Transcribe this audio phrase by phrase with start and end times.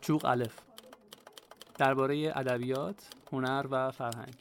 [0.00, 0.58] چوق الف
[1.78, 4.34] درباره ادبیات، هنر و فرهنگ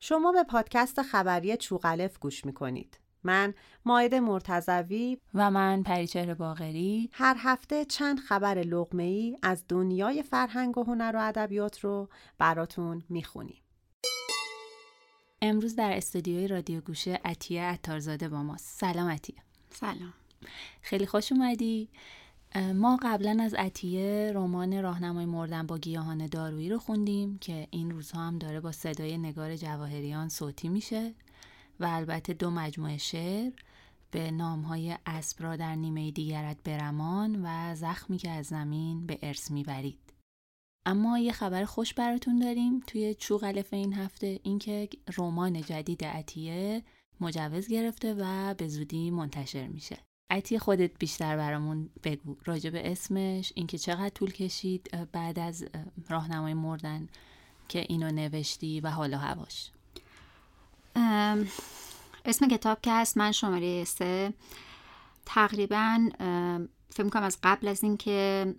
[0.00, 2.98] شما به پادکست خبری چوغلف گوش می‌کنید.
[3.24, 3.54] من
[3.84, 10.78] ماید مرتزوی و من پریچهر باغری هر هفته چند خبر لغمه ای از دنیای فرهنگ
[10.78, 12.08] و هنر و ادبیات رو
[12.38, 13.65] براتون می‌خونیم.
[15.42, 18.80] امروز در استودیوی رادیو گوشه عطیه عطارزاده با ماست.
[18.80, 19.36] سلام عطیه.
[19.70, 20.12] سلام.
[20.82, 21.88] خیلی خوش اومدی.
[22.74, 28.20] ما قبلا از عطیه رمان راهنمای مردن با گیاهان دارویی رو خوندیم که این روزها
[28.20, 31.14] هم داره با صدای نگار جواهریان صوتی میشه
[31.80, 33.52] و البته دو مجموعه شعر
[34.10, 39.50] به نامهای اسب را در نیمه دیگرت برمان و زخمی که از زمین به ارث
[39.50, 40.05] می‌برید
[40.86, 42.80] اما یه خبر خوش براتون داریم.
[42.80, 46.82] توی چوغلف این هفته اینکه رمان جدید عطیه
[47.20, 49.98] مجوز گرفته و به زودی منتشر میشه.
[50.30, 52.36] عطیه خودت بیشتر برامون بگو.
[52.44, 55.64] راجع به اسمش اینکه چقدر طول کشید بعد از
[56.08, 57.08] راهنمای مردن
[57.68, 59.70] که اینو نوشتی و حالا هواش.
[62.24, 64.34] اسم کتاب که هست من شماره سه.
[65.26, 66.08] تقریبا
[66.90, 68.54] فکر کنم از قبل از اینکه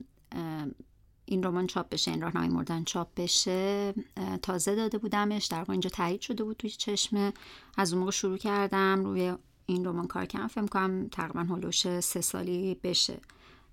[1.30, 3.94] این رمان چاپ بشه این راهنمای مردن چاپ بشه
[4.42, 7.34] تازه داده بودمش در واقع اینجا تایید شده بود توی چشمه.
[7.78, 9.34] از اون موقع شروع کردم روی
[9.66, 13.20] این رمان کار کردم فکر کنم تقریبا هلوش سه سالی بشه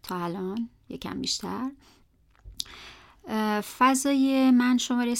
[0.02, 1.70] تا الان یکم بیشتر.
[3.78, 5.14] فضای من شماره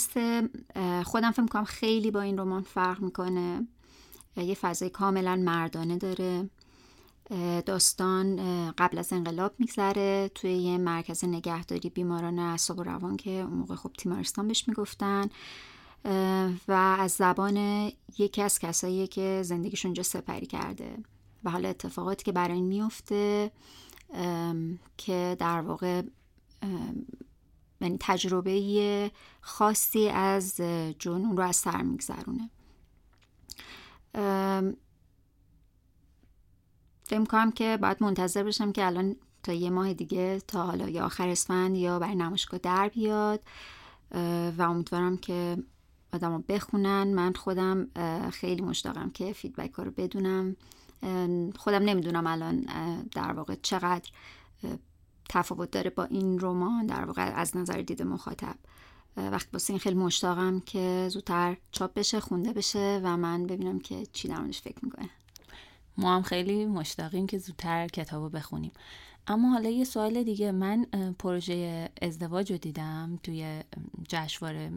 [1.05, 3.67] خودم فکر کنم خیلی با این رمان فرق می‌کنه.
[4.37, 6.51] یه فضای کاملا مردانه داره.
[7.67, 8.37] داستان
[8.71, 13.75] قبل از انقلاب میگذره توی یه مرکز نگهداری بیماران اعصاب و روان که اون موقع
[13.75, 15.29] خب تیمارستان بهش می‌گفتن.
[16.69, 17.57] و از زبان
[18.19, 20.97] یکی از کسایی که زندگیشون اونجا سپری کرده.
[21.45, 23.51] و حالا اتفاقاتی که برای این میفته
[24.97, 26.03] که در واقع
[27.81, 29.11] یعنی تجربه
[29.41, 30.57] خاصی از
[30.99, 32.51] جنون رو از سر میگذرونه.
[37.05, 41.05] فکر کنم که باید منتظر بشم که الان تا یه ماه دیگه تا حالا یا
[41.05, 43.41] آخر اسفند یا برای نمایشگاه در بیاد
[44.59, 45.57] و امیدوارم که
[46.13, 47.15] آدم رو بخونن.
[47.15, 47.89] من خودم
[48.31, 50.57] خیلی مشتاقم که فیدبک ها رو بدونم.
[51.57, 52.61] خودم نمی‌دونم الان
[53.13, 54.11] در واقع چقدر
[55.29, 56.87] تفاوت داره با این رمان.
[56.87, 58.57] در واقع از نظر دید مخاطب
[59.17, 64.07] وقت واسه این خیلی مشتاقم که زودتر چاپ بشه خونده بشه و من ببینم که
[64.13, 65.11] چی در فکر می‌کنه.
[65.97, 68.73] ما هم خیلی مشتاقیم که زودتر کتابو بخونیم.
[69.27, 70.87] اما حالا یه سوال دیگه من
[71.19, 73.61] پروژه ازدواج رو دیدم توی
[74.09, 74.73] جشنواره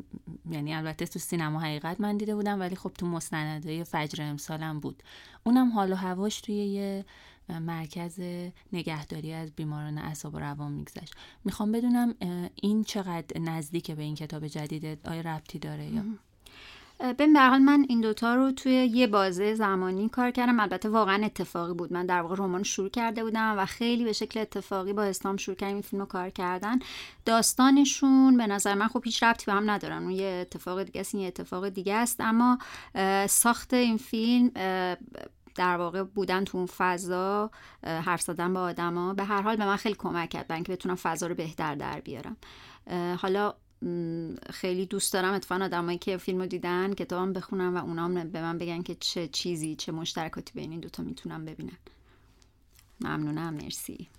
[0.51, 5.03] یعنی البته تو سینما حقیقت من دیده بودم ولی خب تو مستندهای فجر امسالم بود.
[5.43, 7.05] اونم حال و هواش توی یه
[7.49, 8.19] مرکز
[8.73, 11.13] نگهداری از بیماران اعصاب و روان میگذشت.
[11.45, 12.15] می‌خوام بدونم
[12.55, 16.03] این چقدر نزدیک به این کتاب جدیده؟ آیا ربطی داره یا؟
[17.17, 20.59] به حال من این دوتا رو توی یه بازه زمانی کار کردم.
[20.59, 21.93] البته واقعا اتفاقی بود.
[21.93, 25.57] من در واقع رمان شروع کرده بودم و خیلی به شکل اتفاقی با اسلام شروع
[25.57, 26.79] کردیم این فیلم رو کار کردن.
[27.25, 30.03] داستانشون به نظر من خب هیچ ربطی به هم ندارن.
[30.03, 32.21] اون یه اتفاق دیگه است این یه اتفاق دیگه است.
[32.21, 32.57] اما
[33.27, 34.51] ساخت این فیلم
[35.55, 37.51] در واقع بودن تو اون فضا
[37.83, 40.95] حرف زدن با آدما به هر حال به من خیلی کمک کرد برای اینکه بتونم
[40.95, 42.37] فضا رو بهتر در بیارم.
[43.21, 43.53] حالا
[44.49, 45.33] خیلی دوست دارم.
[45.33, 49.75] اتفاقا آدمایی که فیلمو دیدن کتابم بخونم و اونام به من بگن که چه چیزی
[49.75, 51.77] چه مشترکاتی بین این دوتا می‌تونم ببینن.
[53.01, 53.53] ممنونم.
[53.53, 54.09] مرسی.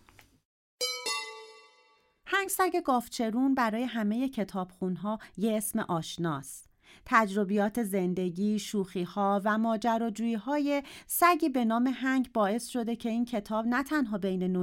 [2.26, 6.67] هنگسگ گافچرون برای همه کتابخونها یه اسم آشناست.
[7.10, 8.62] تجربیات زندگی،
[9.06, 14.18] ها و ماجراجویی های سگی به نام هنگ باعث شده که این کتاب نه تنها
[14.18, 14.56] بین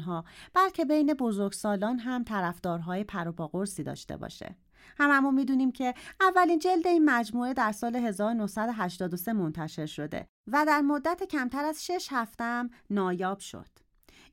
[0.00, 4.56] ها بلکه بین بزرگسالان هم طرفدارهای پروپاقرصی داشته باشه.
[4.98, 11.22] هممون می‌دونیم که اولین جلد این مجموعه در سال 1983 منتشر شده و در مدت
[11.24, 13.68] کمتر از 6 هفتم نایاب شد.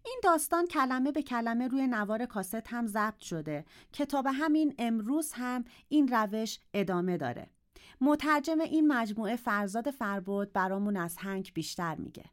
[0.05, 5.63] این داستان کلمه به کلمه روی نوار کاست هم ضبط شده کتاب همین امروز هم
[5.89, 7.54] این روش ادامه داره
[8.01, 12.25] مترجم این مجموعه فرزاد فربود برامون از هنگ بیشتر میگه.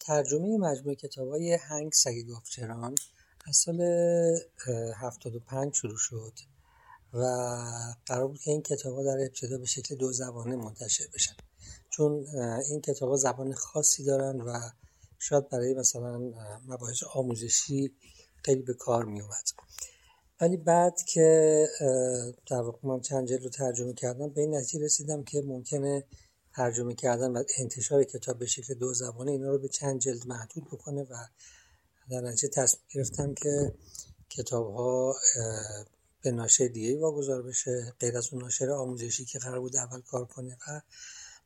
[0.00, 2.94] ترجمه مجموعه کتاب های هنگ سگ گافچران
[3.46, 3.80] از سال
[4.96, 6.32] 75 شروع شد
[7.12, 7.24] و
[8.06, 11.34] قرار بود که این کتاب ها در ابتدا به شکل دو زبانه منتشر بشن.
[11.90, 12.26] چون
[12.70, 14.58] این کتاب زبان خاصی دارن و
[15.18, 16.18] شاید برای مثلا
[16.66, 17.92] مباحث آموزشی
[18.44, 19.48] خیلی به کار می اومد
[20.44, 21.68] ولی بعد که
[22.46, 26.04] در واقع من چند جلد رو ترجمه کردم به این نتیجه رسیدم که ممکنه
[26.54, 30.64] ترجمه کردن و انتشار کتاب به شکل دو زبانه اینا رو به چند جلد محدود
[30.64, 31.14] بکنه و
[32.10, 33.74] در نتیجه تصمیم گرفتم که
[34.30, 35.14] کتاب ها
[36.22, 40.24] به ناشر دیگه واگذار بشه غیر از اون ناشر آموزشی که قرار بود اول کار
[40.24, 40.80] کنه و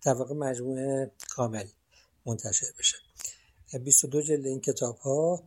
[0.03, 1.67] در واقع مجموعه کامل
[2.27, 2.97] منتشر بشه.
[3.85, 5.43] 22 جلد این کتاب ها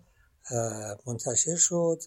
[1.05, 2.01] منتشر شد.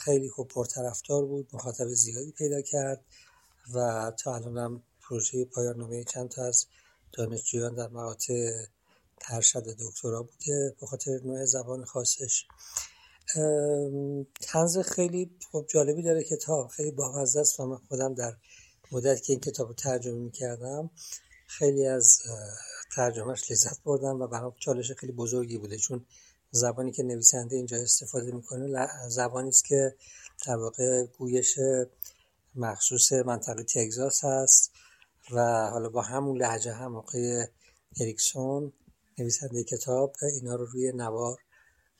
[0.00, 3.04] خیلی خوب پرطرفدار بود مخاطب زیادی پیدا کرد
[3.74, 6.66] و تا الان هم پروژه پایان نامه چند تا از
[7.12, 8.64] دانشجویان در مقاطع
[9.20, 12.46] ترشد دکترا بوده به خاطر نوع زبان خاصش.
[14.40, 18.36] تنز خیلی خوب جالبی داره کتاب خیلی بامزه است و من خودم در
[18.92, 20.90] مدت که این کتاب رو ترجمه می‌کردم
[21.46, 22.18] خیلی از
[22.96, 26.06] ترجمهش لذت بردم و برام چالش خیلی بزرگی بوده چون
[26.54, 29.94] زبانی که نویسنده اینجا استفاده می‌کنه زبانی است که
[30.46, 31.58] در واقع گویش
[32.54, 34.70] مخصوص منطقه تگزاس هست
[35.30, 37.46] و حالا با همون لحجه هم آقای
[38.00, 38.72] اریکسون
[39.18, 41.38] نویسنده کتاب اینا رو روی نوار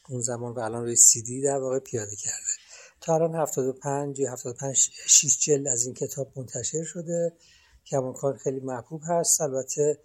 [0.09, 2.53] اون زمان و الان روی سی دی در واقع پیاده کرده.
[3.01, 4.77] تا الان 75 یا 75
[5.07, 7.33] 6 جلد از این کتاب منتشر شده.
[7.85, 9.41] که کار خیلی محبوب هست.
[9.41, 9.99] البته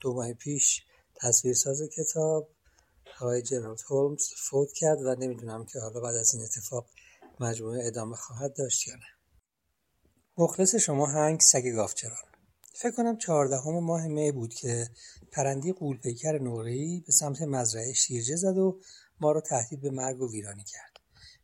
[0.00, 0.82] دو ماه پیش
[1.14, 2.48] تصویرساز کتاب
[3.22, 6.86] آقای جرالد هولمز فوت کرد و نمی‌دونم که حالا بعد از این اتفاق
[7.40, 9.06] مجموعه ادامه خواهد داشت یا نه.
[10.38, 12.30] مخلص شما هنگ سگ گافچران
[12.74, 14.88] فکر کنم چهاردهم ماه می بود که
[15.32, 18.80] پرندی قولپیکر نقره‌ای به سمت مزرعه شیرجه زد و
[19.20, 20.92] ما رو تهدید به مرگ و ویرانی کرد.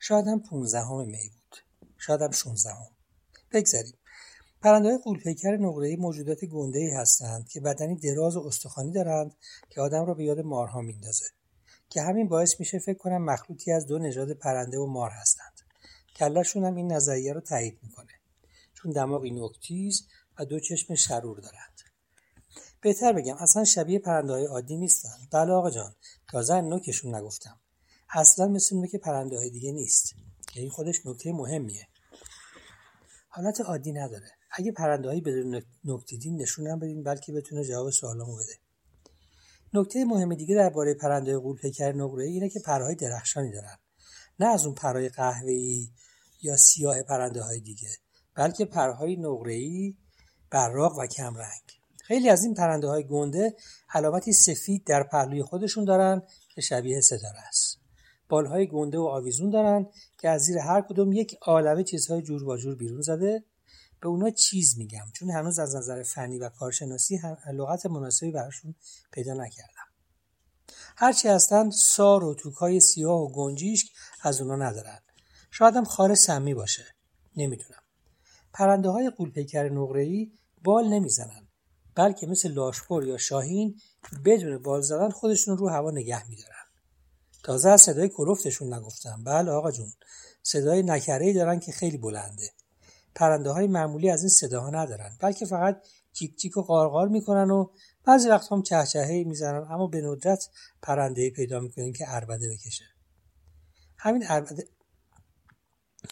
[0.00, 1.56] شاید هم پونزدهم می بود.
[1.98, 2.90] شاید هم شونزدهم.
[3.52, 3.98] بگذریم
[4.62, 9.34] پرنده قولپیکر نقره‌ای موجودات گنده‌ای هستند که بدنی دراز و استخوانی دارند
[9.70, 11.24] که آدم را به یاد مارها میندازه.
[11.90, 15.60] که همین باعث میشه فکر کنم مخلوطی از دو نژاد پرنده و مار هستند.
[16.16, 18.12] کلشون هم این نظریه رو تایید می‌کنه.
[18.74, 20.06] چون دماغی نکتیز
[20.38, 21.80] و دو چشم شرور دارند.
[22.80, 25.18] بهتر بگم اصلا شبیه پرنده های عادی نیستن.
[25.32, 25.94] بله آقا جان
[26.28, 27.60] تازه نوکشون نگفتم.
[28.10, 30.14] اصلا مثل نوک پرنده های دیگه نیست.
[30.54, 31.88] یعنی خودش نکته مهمیه.
[33.28, 34.30] حالت عادی نداره.
[34.50, 38.65] اگه پرنده هایی بدون نکتیدین نشونم بدین بلکه بتونه جواب سوالامو بده.
[39.76, 43.76] نکته مهم دیگه درباره پرنده قول پیکر نقره اینه که پرهای درخشانی دارن.
[44.40, 45.88] نه از اون پرهای قهوه‌ای
[46.42, 47.88] یا سیاه پرنده های دیگه
[48.34, 49.94] بلکه پرهای نقره‌ای
[50.50, 51.62] براق و کمرنگ.
[52.02, 53.54] خیلی از این پرنده های گنده
[53.94, 56.22] علامتی سفید در پهلوی خودشون دارن
[56.54, 57.78] که شبیه ستاره است.
[58.28, 59.86] بالهای گنده و آویزون دارن
[60.18, 63.44] که از زیر هر کدوم یک عالمه چیزهای جور با جور بیرون زده
[64.06, 65.06] به اونا چیز میگم.
[65.14, 67.20] چون هنوز از نظر فنی و کارشناسی
[67.52, 68.74] لغت مناسبی براشون
[69.12, 69.86] پیدا نکردم.
[70.96, 73.88] هرچی هستند سار و توکای سیاه و گنجیشک
[74.22, 74.98] از اونا ندارن.
[75.50, 76.84] شاید هم خار سمی باشه.
[77.36, 77.82] نمی‌دونم.
[78.52, 80.32] پرنده های قولپیکر نقره‌ای
[80.64, 81.48] بال نمی‌زنن
[81.94, 83.80] بلکه مثل لاشخور یا شاهین
[84.24, 86.66] بدون بال زدن خودشون رو هوا نگه میدارن.
[87.42, 89.24] تازه از صدای کلفتشون نگفتم.
[89.24, 89.92] بله آقا جون.
[90.42, 92.50] صدای نکرهی دارن که خیلی بلنده.
[93.16, 95.82] پرنده های معمولی از این صداها ندارن بلکه فقط
[96.12, 97.70] چیک چیک و قارقار می‌کنن و
[98.04, 100.48] بعضی وقت هم چهچههی می‌زنن اما به ندرت
[100.82, 102.84] پرنده پیدا می‌کنین که اربده بکشه.
[103.96, 104.64] همین اربده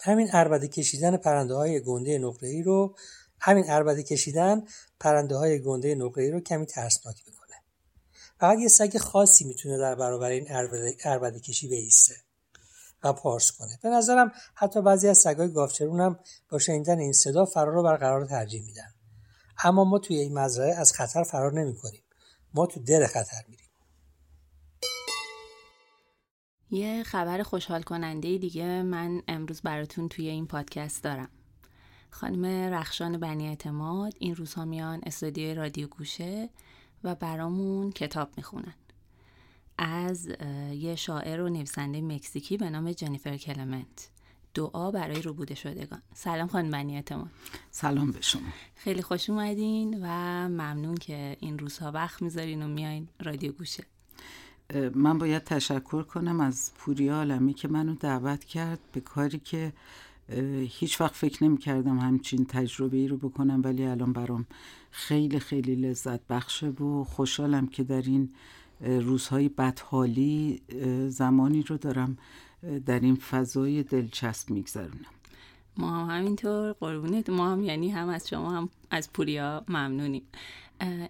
[0.03, 2.97] همین اربده کشیدن پرنده های گنده نقره ای رو
[3.41, 4.63] همین اربده کشیدن
[5.01, 7.55] پرنده های گنده نقره ای رو کمی ترسناک می‌کنه.
[8.41, 10.47] فقط یه سگ خاصی می‌تونه در برابر این
[11.05, 12.15] اربده, کشی بیسته.
[13.05, 13.79] و پارس کنه.
[13.83, 16.19] به نظرم حتی بعضی از سگای گافچرون هم
[16.51, 18.95] با شنیدن این صدا فرار رو برقرار ترجیح میدن.
[19.65, 22.03] اما ما توی این مزرعه از خطر فرار نمی کنیم
[22.55, 23.65] ما تو دل خطر میریم.
[26.71, 31.29] یه خبر خوشحال کننده دیگه من امروز براتون توی این پادکست دارم.
[32.11, 36.51] خانم رخشان بنی اعتماد این روزها میان استودیوی رادیو گوشه
[37.05, 38.75] و برامون کتاب می‌خونن.
[39.79, 40.29] از
[40.73, 44.11] یه شاعر و نویسنده مکزیکی به نام جنیفر کلمنت.
[44.55, 46.03] دعا برای روبوده شدگان.
[46.15, 47.31] سلام خانم بنی اعتماد
[47.71, 48.49] سلام به شما.
[48.75, 50.07] خیلی خوش اومدین و
[50.49, 53.85] ممنون که این روزها وقت می‌ذارین و میایین رادیو گوشه.
[54.95, 59.73] من باید تشکر کنم از پوری عالمی که منو دعوت کرد به کاری که
[60.69, 64.47] هیچ وقت فکر نمی کردم همچین تجربه ای رو بکنم ولی الان برام
[64.91, 68.33] خیلی خیلی لذت بخشه و خوشحالم که در این
[68.81, 70.63] روزهای بدحالی
[71.09, 72.19] زمانی رو دارم
[72.87, 75.07] در این فضای دلچسب میگذرونم.
[75.77, 77.31] ما هم همینطور قربونت.
[77.31, 80.23] ما هم یعنی هم از شما هم از پوریا ممنونیم.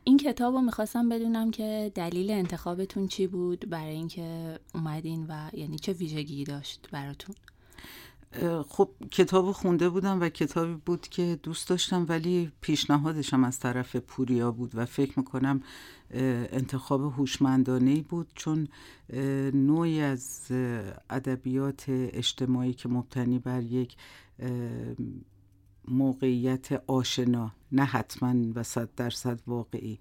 [0.05, 5.79] این کتاب رو می‌خواستم بدونم که دلیل انتخابتون چی بود برای اینکه اومدین و یعنی
[5.79, 7.35] چه ویژگی داشت براتون؟
[8.69, 14.51] خب کتاب خونده بودم و کتابی بود که دوست داشتم ولی پیشنهادشم از طرف پوریا
[14.53, 15.63] بود و فکر می‌کنم
[16.11, 18.69] انتخاب هوشمندانه بود چون
[19.55, 20.41] نوعی از
[21.11, 23.97] ادبیات اجتماعی که مبتنی بر یک
[25.89, 30.01] موقعیت آشنا نه حتما و صد درصد واقعی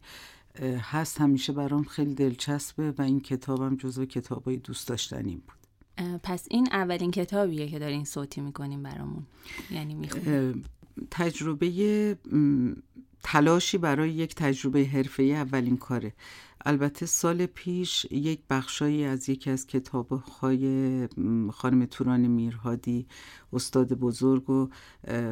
[0.82, 1.22] هست.
[1.22, 5.63] همیشه برام خیلی دلچسبه و این کتابم جزو کتابای دوست داشتنیم بود.
[6.24, 9.24] پس این اولین کتابیه که دارین صوتی می‌کنیم برامون.
[9.72, 10.64] یعنی می‌خونیم
[11.12, 12.18] تجربه
[13.24, 16.14] تلاشی برای یک تجربه حرفه اولین کاره.
[16.66, 21.08] البته سال پیش یک بخشایی از یکی از کتابهای
[21.52, 23.06] خانم توران میرهادی
[23.54, 24.70] استاد بزرگ و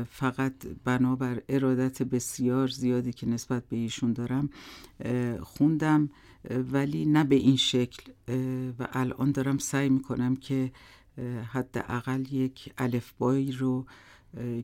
[0.09, 0.53] فقط
[0.83, 4.49] بنابر ارادت بسیار زیادی که نسبت به ایشون دارم
[5.41, 6.09] خوندم.
[6.49, 8.11] ولی نه به این شکل
[8.79, 10.71] و الان دارم سعی می‌کنم که
[11.51, 13.85] حداقل یک الفبایی رو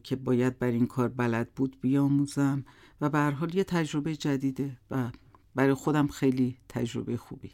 [0.03, 2.65] که باید بر این کار بلد بود بیاموزم
[3.01, 5.09] و به هر حال یه تجربه جدیده و
[5.55, 7.51] برای خودم خیلی تجربه خوبیه.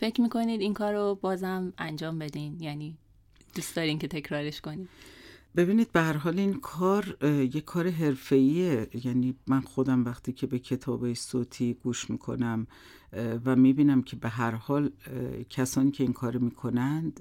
[0.00, 2.96] فکر می‌کنید این کار رو بازم انجام بدین؟ یعنی
[3.54, 4.88] دوست دارین که تکرارش کنید
[5.56, 7.16] ببینید به هر حال این کار
[7.54, 8.88] یه کار حرفه‌ایه.
[9.04, 12.66] یعنی من خودم وقتی که به کتاب صوتی گوش می‌کنم
[13.44, 14.90] و می‌بینم که به هر حال
[15.50, 17.20] کسانی که این کار می‌کنند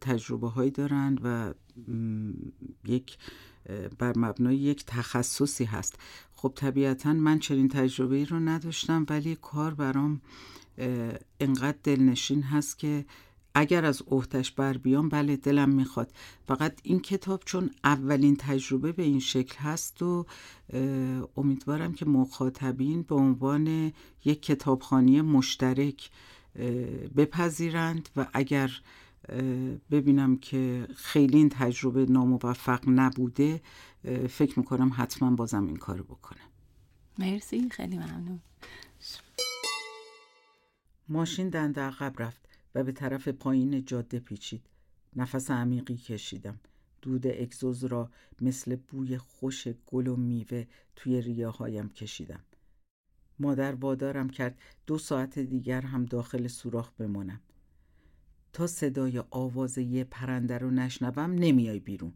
[0.00, 1.54] تجربه هایی دارند و
[2.84, 3.18] یک
[3.98, 5.98] بر مبنای یک تخصصی هست.
[6.34, 10.20] خب طبیعتا من چنین تجربه ای رو نداشتم ولی کار برام
[11.40, 13.04] انقدر دلنشین هست که
[13.54, 16.12] اگر از اوهتش بر بیام بله دلم می‌خواد.
[16.48, 20.26] فقط این کتاب چون اولین تجربه به این شکل هست و
[21.36, 23.92] امیدوارم که مخاطبین به عنوان
[24.24, 26.10] یک کتابخانی مشترک
[27.16, 28.70] بپذیرند و اگر
[29.90, 33.60] ببینم که خیلی این تجربه ناموفق نبوده
[34.28, 36.38] فکر می‌کنم حتما بازم این کارو بکنم
[37.18, 38.40] مرسی خیلی ممنون.
[41.08, 42.53] ماشین دنده عقب رفت.
[42.74, 44.66] و به طرف پایین جاده پیچید.
[45.16, 46.60] نفس عمیقی کشیدم.
[47.02, 50.66] دود اگزوز را مثل بوی خوش گل و میوه
[50.96, 52.44] توی ریاهایم کشیدم.
[53.38, 57.40] مادر وادارم کرد دو ساعت دیگر هم داخل سوراخ بمانم.
[58.52, 62.14] تا صدای آواز یه پرنده رو نشنوم نمیای بیرون.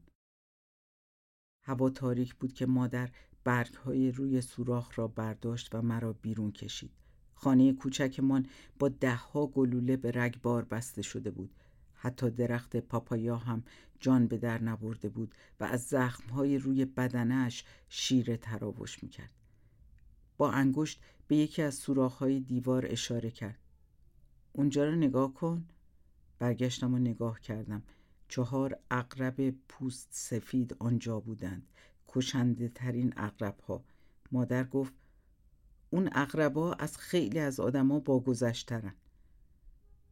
[1.65, 3.11] هوا تاریک بود که مادر
[3.45, 6.91] برگ های روی سوراخ را برداشت و مرا بیرون کشید.
[7.41, 8.47] خانه کوچکمان
[8.79, 11.51] با دهها گلوله به رگبار بسته شده بود.
[11.95, 13.63] حتی درخت پاپایا هم
[14.01, 19.33] جان به در نبرده بود و از زخمهای روی بدنش شیر تراوش می‌کرد.
[20.37, 23.59] با انگشت به یکی از سوراخ‌های دیوار اشاره کرد.
[24.53, 25.65] اونجا رو نگاه کن.
[26.39, 27.83] برگشتم و نگاه کردم.
[28.29, 31.67] چهار اقرب پوست سفید آنجا بودند.
[32.09, 33.85] کشنده ترین اقرب ها
[34.33, 34.93] مادر گفت
[35.91, 38.95] اون اقربا از خیلی از آدما با گذشترن.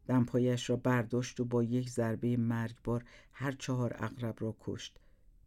[0.06, 4.99] دمپایش را برداشت و با یک ضربه مرگبار هر چهار اقرب را کشت.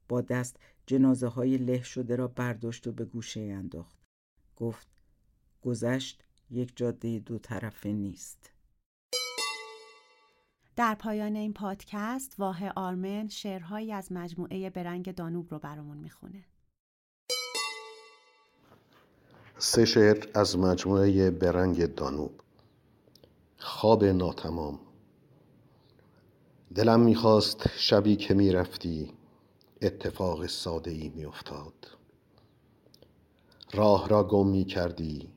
[0.08, 3.98] با دست جنازه های له شده را برداشت و به گوشه انداخت.
[4.56, 4.88] گفت
[5.62, 8.52] گذشت یک جاده دو طرفه نیست.
[10.76, 16.46] در پایان این پادکست واه آرمن شعرهایی از مجموعه برنگ دانوب رو برامون می‌خونه.
[19.62, 22.42] سه شعر از مجموعه برنگ دانوب.
[23.58, 24.80] خواب ناتمام.
[26.76, 29.14] دلم می‌خواست شبی که می‌رفتی
[29.82, 31.88] اتفاق ساده ای میافتاد.
[33.74, 35.30] راه را گم می کردی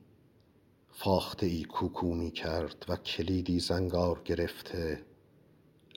[0.91, 5.05] فاخته ای کوکو می کرد و کلیدی زنگار گرفته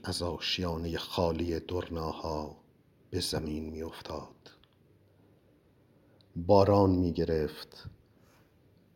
[0.05, 2.57] از آشیانه خالی درناها
[3.11, 4.51] به زمین می افتاد
[6.37, 7.96] باران می گرفت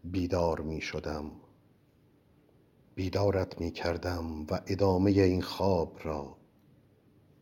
[0.05, 1.31] بیدار می شدم.
[2.95, 6.37] بیدارت می کردم و ادامه این خواب را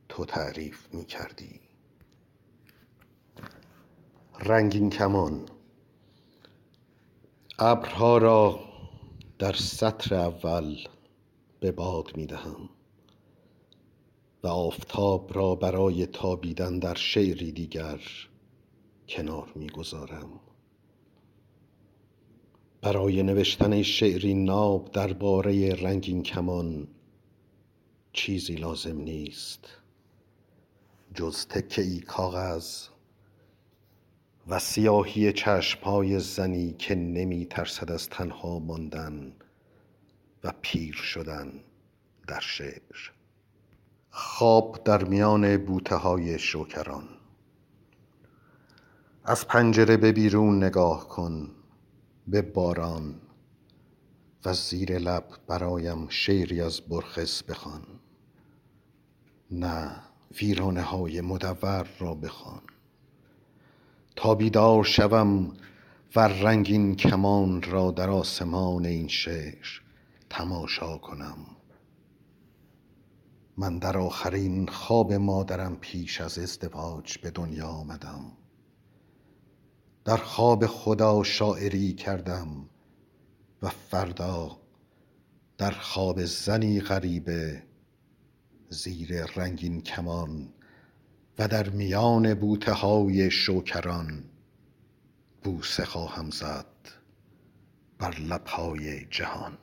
[0.08, 1.60] تو تعریف می کردی.
[4.40, 5.46] رنگین کمان.
[7.58, 8.60] ابرها را
[9.38, 10.76] در سطر اول
[11.60, 12.68] به باد می دهم
[14.42, 18.00] و آفتاب را برای تابیدن در شعری دیگر
[19.08, 20.40] کنار می‌گذارم
[22.82, 26.88] برای نوشتن شعری ناب درباره رنگین کمان
[28.12, 29.68] چیزی لازم نیست.
[31.14, 32.86] جز تکه ای کاغذ
[34.48, 39.32] و سیاهی چشمهای زنی که نمی ترسد از تنها ماندن
[40.44, 41.52] و پیر شدن
[42.28, 43.12] در شعر.
[44.10, 47.08] خواب در میان بوته های شوکران
[49.24, 51.57] از پنجره به بیرون نگاه کن.
[52.30, 53.14] به باران
[54.44, 57.82] و زیر لب برایم شعری از برخس بخوان.
[59.50, 60.02] نه
[60.40, 62.62] ویرانه های مدور را بخوان.
[64.16, 65.52] تا بیدار شوم
[66.16, 69.66] و رنگین کمان را در آسمان این شعر
[70.30, 71.38] تماشا کنم.
[73.56, 78.32] من در آخرین خواب مادرم پیش از ازدواج به دنیا آمدم.
[80.08, 82.68] در خواب خدا شاعری کردم
[83.62, 84.56] و فردا
[85.58, 87.62] در خواب زنی غریبه
[88.68, 90.48] زیر رنگین کمان
[91.38, 94.24] و در میان بوته های شوکران
[95.42, 96.66] بوسه خواهم زد
[97.98, 99.58] بر لبهای جهان.